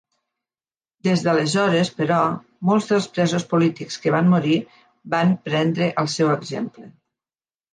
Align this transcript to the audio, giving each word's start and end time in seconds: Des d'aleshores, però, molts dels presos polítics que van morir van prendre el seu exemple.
Des 1.07 1.25
d'aleshores, 1.25 1.91
però, 1.99 2.17
molts 2.69 2.89
dels 2.93 3.07
presos 3.19 3.45
polítics 3.53 4.01
que 4.07 4.15
van 4.17 4.33
morir 4.35 4.57
van 5.17 5.37
prendre 5.51 5.91
el 6.05 6.11
seu 6.19 6.33
exemple. 6.39 6.91